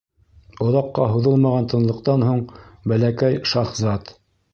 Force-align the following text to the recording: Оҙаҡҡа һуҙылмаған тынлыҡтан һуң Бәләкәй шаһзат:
Оҙаҡҡа 0.67 1.03
һуҙылмаған 1.11 1.67
тынлыҡтан 1.73 2.25
һуң 2.29 2.41
Бәләкәй 2.93 3.39
шаһзат: 3.53 4.11